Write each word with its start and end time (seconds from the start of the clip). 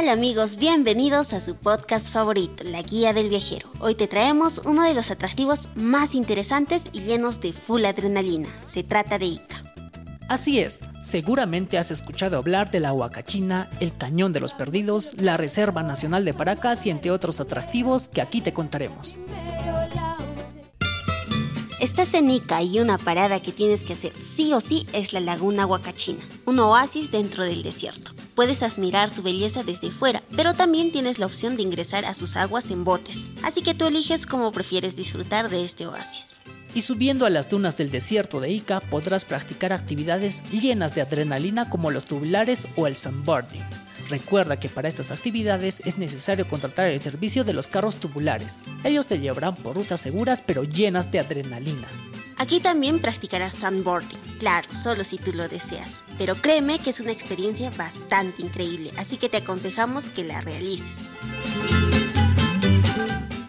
tal 0.00 0.08
amigos? 0.08 0.56
Bienvenidos 0.56 1.34
a 1.34 1.40
su 1.40 1.56
podcast 1.56 2.10
favorito, 2.10 2.64
La 2.64 2.80
Guía 2.80 3.12
del 3.12 3.28
Viajero. 3.28 3.70
Hoy 3.80 3.94
te 3.94 4.08
traemos 4.08 4.62
uno 4.64 4.82
de 4.82 4.94
los 4.94 5.10
atractivos 5.10 5.68
más 5.74 6.14
interesantes 6.14 6.88
y 6.94 7.02
llenos 7.02 7.42
de 7.42 7.52
full 7.52 7.84
adrenalina. 7.84 8.48
Se 8.62 8.82
trata 8.82 9.18
de 9.18 9.26
Ica. 9.26 9.62
Así 10.26 10.58
es, 10.58 10.80
seguramente 11.02 11.76
has 11.76 11.90
escuchado 11.90 12.38
hablar 12.38 12.70
de 12.70 12.80
la 12.80 12.94
Huacachina, 12.94 13.68
el 13.80 13.94
Cañón 13.94 14.32
de 14.32 14.40
los 14.40 14.54
Perdidos, 14.54 15.12
la 15.18 15.36
Reserva 15.36 15.82
Nacional 15.82 16.24
de 16.24 16.32
Paracas 16.32 16.86
y 16.86 16.90
entre 16.90 17.10
otros 17.10 17.38
atractivos 17.38 18.08
que 18.08 18.22
aquí 18.22 18.40
te 18.40 18.54
contaremos. 18.54 19.18
Estás 21.78 22.14
en 22.14 22.30
Ica 22.30 22.62
y 22.62 22.80
una 22.80 22.96
parada 22.96 23.40
que 23.40 23.52
tienes 23.52 23.84
que 23.84 23.92
hacer 23.92 24.16
sí 24.16 24.54
o 24.54 24.60
sí 24.60 24.86
es 24.94 25.12
la 25.12 25.20
Laguna 25.20 25.66
Huacachina, 25.66 26.24
un 26.46 26.58
oasis 26.58 27.10
dentro 27.10 27.44
del 27.44 27.62
desierto. 27.62 28.09
Puedes 28.40 28.62
admirar 28.62 29.10
su 29.10 29.22
belleza 29.22 29.64
desde 29.64 29.90
fuera, 29.90 30.22
pero 30.34 30.54
también 30.54 30.92
tienes 30.92 31.18
la 31.18 31.26
opción 31.26 31.56
de 31.56 31.62
ingresar 31.62 32.06
a 32.06 32.14
sus 32.14 32.36
aguas 32.36 32.70
en 32.70 32.84
botes, 32.84 33.28
así 33.42 33.60
que 33.60 33.74
tú 33.74 33.84
eliges 33.84 34.24
cómo 34.24 34.50
prefieres 34.50 34.96
disfrutar 34.96 35.50
de 35.50 35.62
este 35.62 35.86
oasis. 35.86 36.40
Y 36.72 36.80
subiendo 36.80 37.26
a 37.26 37.30
las 37.30 37.50
dunas 37.50 37.76
del 37.76 37.90
desierto 37.90 38.40
de 38.40 38.50
Ica 38.50 38.80
podrás 38.80 39.26
practicar 39.26 39.74
actividades 39.74 40.42
llenas 40.52 40.94
de 40.94 41.02
adrenalina 41.02 41.68
como 41.68 41.90
los 41.90 42.06
tubulares 42.06 42.66
o 42.76 42.86
el 42.86 42.96
sandboarding. 42.96 43.62
Recuerda 44.08 44.58
que 44.58 44.70
para 44.70 44.88
estas 44.88 45.10
actividades 45.10 45.82
es 45.84 45.98
necesario 45.98 46.48
contratar 46.48 46.86
el 46.86 47.02
servicio 47.02 47.44
de 47.44 47.52
los 47.52 47.66
carros 47.66 47.96
tubulares. 47.96 48.60
Ellos 48.84 49.04
te 49.04 49.20
llevarán 49.20 49.54
por 49.54 49.76
rutas 49.76 50.00
seguras 50.00 50.42
pero 50.46 50.64
llenas 50.64 51.12
de 51.12 51.18
adrenalina. 51.18 51.88
Aquí 52.38 52.58
también 52.58 53.00
practicarás 53.00 53.52
sandboarding, 53.52 54.18
claro, 54.40 54.66
solo 54.74 55.04
si 55.04 55.18
tú 55.18 55.32
lo 55.32 55.48
deseas. 55.48 56.02
Pero 56.18 56.34
créeme 56.34 56.78
que 56.80 56.90
es 56.90 57.00
una 57.00 57.12
experiencia 57.12 57.70
bastante 57.70 58.42
increíble, 58.42 58.90
así 58.96 59.18
que 59.18 59.28
te 59.28 59.36
aconsejamos 59.36 60.08
que 60.08 60.24
la 60.24 60.40
realices. 60.40 61.12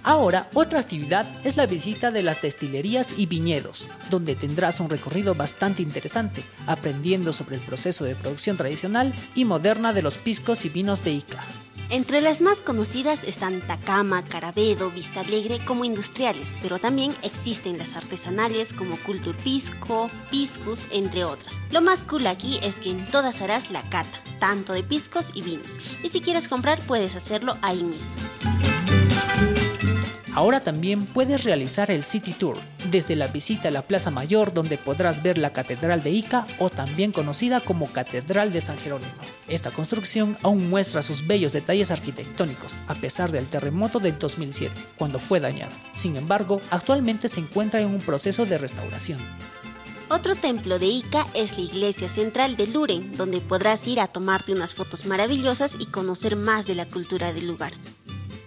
Ahora, 0.04 0.50
otra 0.54 0.80
actividad 0.80 1.26
es 1.46 1.58
la 1.58 1.68
visita 1.68 2.12
de 2.12 2.22
las 2.22 2.42
destilerías 2.42 3.18
y 3.18 3.28
viñedos, 3.28 3.88
donde 4.10 4.36
tendrás 4.36 4.80
un 4.80 4.90
recorrido 4.90 5.36
bastante 5.36 5.82
interesante, 5.82 6.44
aprendiendo 6.68 7.32
sobre 7.32 7.56
el 7.56 7.62
proceso 7.62 8.04
de 8.04 8.16
producción 8.16 8.58
tradicional 8.58 9.14
y 9.36 9.46
moderna 9.46 9.94
de 9.94 10.02
los 10.02 10.18
piscos 10.18 10.66
y 10.66 10.70
vinos 10.70 11.04
de 11.04 11.12
Ica. 11.14 11.40
Entre 11.92 12.22
las 12.22 12.40
más 12.40 12.62
conocidas 12.62 13.26
están 13.26 13.60
Tacama, 13.60 14.24
Carabedo, 14.24 14.90
Vista 14.92 15.20
Alegre 15.20 15.60
como 15.66 15.84
industriales, 15.84 16.58
pero 16.62 16.80
también 16.80 17.14
existen 17.22 17.78
las 17.78 17.98
artesanales 17.98 18.72
como 18.72 18.96
Cultur 18.96 19.36
Pisco, 19.36 20.10
Piscus, 20.30 20.88
entre 20.94 21.26
otras. 21.26 21.60
Lo 21.70 21.82
más 21.82 22.06
cool 22.06 22.28
aquí 22.28 22.62
es 22.64 22.80
que 22.80 22.92
en 22.92 23.06
todas 23.12 23.42
harás 23.42 23.72
la 23.72 23.82
cata, 23.90 24.24
tanto 24.40 24.72
de 24.72 24.84
piscos 24.84 25.32
y 25.34 25.42
vinos, 25.42 25.80
y 26.02 26.08
si 26.08 26.22
quieres 26.22 26.48
comprar 26.48 26.80
puedes 26.88 27.18
hacerlo 27.18 27.58
ahí 27.62 27.84
mismo. 27.84 28.16
Ahora 30.34 30.62
también 30.62 31.06
puedes 31.06 31.44
realizar 31.44 31.92
el 31.92 32.04
City 32.04 32.32
Tour, 32.32 32.58
desde 32.90 33.18
la 33.18 33.28
visita 33.28 33.68
a 33.68 33.72
la 33.72 33.82
Plaza 33.82 34.12
Mayor 34.12 34.54
donde 34.54 34.78
podrás 34.78 35.22
ver 35.22 35.38
la 35.38 35.52
Catedral 35.52 36.04
de 36.04 36.12
Ica 36.12 36.48
o 36.58 36.70
también 36.70 37.12
conocida 37.12 37.60
como 37.60 37.92
Catedral 37.92 38.54
de 38.54 38.62
San 38.62 38.78
Jerónimo. 38.78 39.12
Esta 39.50 39.72
construcción 39.72 40.38
aún 40.42 40.70
muestra 40.70 41.02
sus 41.02 41.28
bellos 41.28 41.52
detalles 41.52 41.92
arquitectónicos, 41.92 42.80
a 42.88 42.96
pesar 42.96 43.32
del 43.32 43.48
terremoto 43.48 44.00
del 44.00 44.18
2007, 44.18 44.74
cuando 44.98 45.20
fue 45.20 45.42
dañado. 45.42 45.74
Sin 45.96 46.16
embargo, 46.16 46.62
actualmente 46.70 47.28
se 47.28 47.42
encuentra 47.42 47.82
en 47.82 47.88
un 47.88 48.00
proceso 48.00 48.46
de 48.46 48.58
restauración. 48.58 49.20
Otro 50.10 50.36
templo 50.36 50.80
de 50.80 50.88
Ica 50.88 51.28
es 51.34 51.58
la 51.58 51.64
iglesia 51.64 52.08
central 52.08 52.56
de 52.56 52.68
Luren, 52.68 53.18
donde 53.18 53.42
podrás 53.42 53.86
ir 53.88 54.00
a 54.00 54.08
tomarte 54.08 54.54
unas 54.54 54.76
fotos 54.76 55.06
maravillosas 55.06 55.76
y 55.80 55.86
conocer 55.88 56.38
más 56.38 56.68
de 56.68 56.76
la 56.76 56.86
cultura 56.86 57.34
del 57.34 57.48
lugar. 57.48 57.74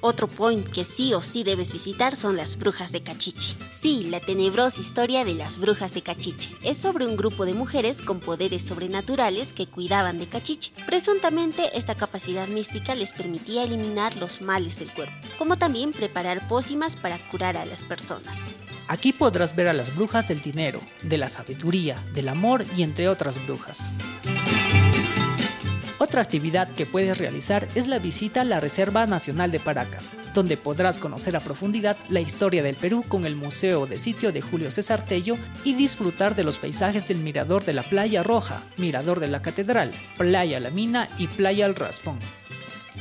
Otro 0.07 0.29
point 0.29 0.69
que 0.69 0.85
sí 0.85 1.15
o 1.15 1.23
sí 1.23 1.45
debes 1.45 1.73
visitar 1.73 2.15
son 2.15 2.37
las 2.37 2.59
brujas 2.59 2.93
de 2.93 3.03
Cachiche. 3.03 3.57
Sí, 3.71 4.05
la 4.11 4.21
tenebrosa 4.21 4.83
historia 4.83 5.25
de 5.25 5.35
las 5.35 5.57
brujas 5.57 5.95
de 5.95 6.03
Cachiche. 6.03 6.55
Es 6.63 6.77
sobre 6.77 7.07
un 7.07 7.17
grupo 7.17 7.47
de 7.47 7.55
mujeres 7.55 8.03
con 8.03 8.21
poderes 8.21 8.65
sobrenaturales 8.65 9.55
que 9.55 9.67
cuidaban 9.67 10.19
de 10.19 10.27
Cachiche. 10.27 10.73
Presuntamente 10.85 11.63
esta 11.73 11.95
capacidad 11.95 12.47
mística 12.49 12.95
les 12.95 13.15
permitía 13.15 13.65
eliminar 13.65 14.15
los 14.19 14.43
males 14.43 14.79
del 14.79 14.93
cuerpo, 14.93 15.15
como 15.39 15.57
también 15.57 15.91
preparar 15.91 16.47
pócimas 16.49 16.97
para 16.97 17.17
curar 17.31 17.57
a 17.57 17.65
las 17.65 17.81
personas. 17.81 18.57
Aquí 18.89 19.15
podrás 19.15 19.57
ver 19.57 19.69
a 19.69 19.73
las 19.73 19.97
brujas 19.97 20.29
del 20.29 20.43
dinero, 20.43 20.83
de 21.03 21.17
la 21.17 21.29
sabiduría, 21.29 22.05
del 22.13 22.29
amor 22.29 22.63
y 22.77 22.83
entre 22.83 23.09
otras 23.09 23.43
brujas. 23.47 23.95
Otra 26.15 26.23
actividad 26.23 26.69
que 26.69 26.87
puedes 26.87 27.19
realizar 27.19 27.67
es 27.75 27.89
la 27.89 27.99
visita 27.99 28.43
a 28.43 28.45
la 28.45 28.61
Reserva 28.61 29.05
Nacional 29.05 29.51
de 29.51 29.59
Paracas, 29.59 30.15
donde 30.33 30.57
podrás 30.57 30.97
conocer 30.97 31.35
a 31.35 31.41
profundidad 31.41 31.97
la 32.09 32.21
historia 32.21 32.63
del 32.63 32.77
Perú 32.77 33.05
con 33.09 33.27
el 33.27 33.35
Museo 33.35 33.89
de 33.89 33.99
Sitio 33.99 34.31
de 34.31 34.41
Julio 34.41 34.71
César 34.71 35.05
Tello 35.05 35.37
y 35.65 35.75
disfrutar 35.75 36.37
de 36.37 36.45
los 36.45 36.59
paisajes 36.59 37.09
del 37.09 37.19
Mirador 37.19 37.65
de 37.65 37.73
la 37.73 37.83
Playa 37.83 38.23
Roja, 38.23 38.63
Mirador 38.77 39.19
de 39.19 39.27
la 39.27 39.43
Catedral, 39.43 39.91
Playa 40.17 40.61
La 40.61 40.71
Mina 40.71 41.09
y 41.19 41.27
Playa 41.27 41.67
El 41.67 41.75
Raspón. 41.75 42.21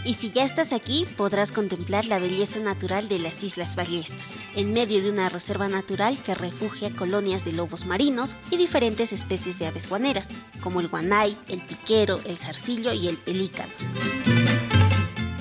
Y 0.06 0.16
si 0.16 0.31
ya 0.31 0.44
estás 0.44 0.74
aquí, 0.74 1.06
podrás 1.16 1.53
contemplar 1.53 2.06
la 2.06 2.19
belleza 2.19 2.59
natural 2.59 3.08
de 3.08 3.19
las 3.19 3.41
Islas 3.41 3.78
Ballestas, 3.78 4.46
en 4.56 4.74
medio 4.74 5.02
de 5.02 5.09
una 5.09 5.30
reserva 5.30 5.69
natural 5.69 6.18
que 6.18 6.36
refugia 6.36 6.90
colonias 6.90 7.46
de 7.46 7.53
lobos 7.53 7.86
marinos 7.86 8.36
y 8.52 8.58
diferentes 8.58 9.14
especies 9.14 9.59
de 9.59 9.68
aves 9.68 9.88
guaneras, 9.88 10.30
como 10.62 10.81
el 10.81 10.90
guanay, 10.90 11.38
el 11.47 11.62
piquero, 11.62 12.19
el 12.25 12.38
zarcillo 12.38 12.91
y 12.91 13.08
el 13.08 13.18
pelícano. 13.18 13.72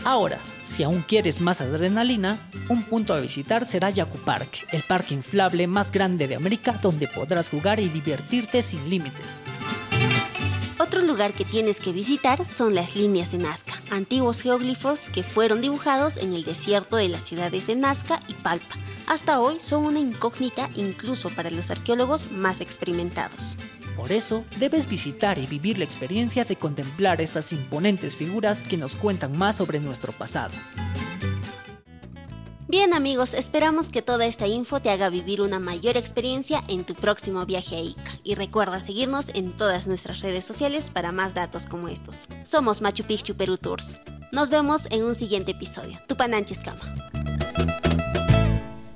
Ahora, 0.05 0.39
si 0.63 0.85
aún 0.85 1.03
quieres 1.03 1.41
más 1.41 1.61
adrenalina, 1.61 2.49
un 2.69 2.85
punto 2.85 3.15
a 3.15 3.21
visitar 3.21 3.65
será 3.65 3.91
Yaku 3.91 4.19
Park, 4.19 4.69
el 4.71 4.83
parque 4.83 5.15
inflable 5.15 5.67
más 5.67 5.91
grande 5.91 6.29
de 6.29 6.37
América 6.37 6.79
donde 6.81 7.09
podrás 7.09 7.49
jugar 7.49 7.81
y 7.81 7.89
divertirte 7.89 8.63
sin 8.63 8.89
límites. 8.89 9.43
Lugar 11.13 11.35
que 11.35 11.45
tienes 11.45 11.79
que 11.79 11.93
visitar 11.93 12.47
son 12.47 12.75
las 12.75 12.97
líneas 12.97 13.33
de 13.33 13.37
Nazca, 13.37 13.75
antiguos 13.91 14.41
geóglifos 14.41 15.11
que 15.11 15.23
fueron 15.23 15.61
dibujados 15.61 16.17
en 16.17 16.33
el 16.33 16.43
desierto 16.43 16.97
de 16.97 17.11
las 17.11 17.23
ciudades 17.23 17.67
de 17.67 17.77
Nazca 17.77 18.19
y 18.29 18.33
Palpa. 18.33 18.77
Hasta 19.07 19.39
hoy 19.39 19.61
son 19.61 19.85
una 19.85 19.99
incógnita 19.99 20.71
incluso 20.75 21.29
para 21.29 21.51
los 21.51 21.71
arqueólogos 21.71 22.33
más 22.33 22.63
experimentados. 22.63 23.59
Por 23.95 24.11
eso, 24.11 24.47
debes 24.59 24.89
visitar 24.89 25.37
y 25.37 25.47
vivir 25.47 25.77
la 25.77 25.85
experiencia 25.85 26.47
de 26.47 26.57
contemplar 26.57 27.21
estas 27.21 27.53
imponentes 27.53 28.17
figuras 28.17 28.65
que 28.65 28.79
nos 28.79 28.97
cuentan 28.97 29.37
más 29.37 29.57
sobre 29.57 29.81
nuestro 29.81 30.13
pasado. 30.13 30.55
Bien 32.73 32.95
amigos, 32.95 33.35
esperamos 33.35 33.91
que 33.91 34.01
toda 34.01 34.25
esta 34.25 34.47
info 34.47 34.81
te 34.81 34.89
haga 34.89 35.11
vivir 35.11 35.43
una 35.43 35.59
mayor 35.59 35.99
experiencia 35.99 36.65
en 36.69 36.85
tu 36.85 36.95
próximo 36.95 37.45
viaje 37.45 37.77
a 37.77 37.81
Ica. 37.81 38.11
Y 38.25 38.35
recuerda 38.35 38.81
seguirnos 38.81 39.29
en 39.35 39.53
todas 39.53 39.87
nuestras 39.87 40.21
redes 40.21 40.47
sociales 40.47 40.89
para 40.89 41.13
más 41.13 41.35
datos 41.35 41.67
como 41.67 41.89
estos. 41.89 42.31
Somos 42.45 42.81
Machu 42.81 43.05
Picchu 43.05 43.35
Perú 43.35 43.59
Tours. 43.59 43.99
Nos 44.33 44.49
vemos 44.49 44.91
en 44.91 45.05
un 45.05 45.15
siguiente 45.15 45.51
episodio. 45.51 45.99
Tupananchis 46.09 46.63
Kama. 46.63 46.81